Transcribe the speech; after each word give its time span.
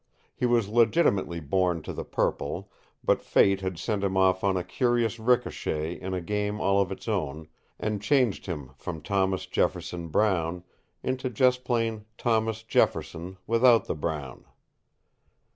He 0.33 0.47
was 0.47 0.67
legitimately 0.67 1.39
born 1.41 1.83
to 1.83 1.93
the 1.93 2.03
purple, 2.03 2.71
but 3.03 3.21
fate 3.23 3.61
had 3.61 3.77
sent 3.77 4.03
him 4.03 4.17
off 4.17 4.43
on 4.43 4.57
a 4.57 4.63
curious 4.63 5.19
ricochet 5.19 5.93
in 5.93 6.15
a 6.15 6.21
game 6.21 6.59
all 6.59 6.81
of 6.81 6.91
its 6.91 7.07
own, 7.07 7.47
and 7.79 8.01
changed 8.01 8.47
him 8.47 8.71
from 8.77 9.03
Thomas 9.03 9.45
Jefferson 9.45 10.07
Brown 10.07 10.63
into 11.03 11.29
just 11.29 11.63
plain 11.63 12.05
Thomas 12.17 12.63
Jefferson 12.63 13.37
without 13.45 13.85
the 13.85 13.93
Brown. 13.93 14.45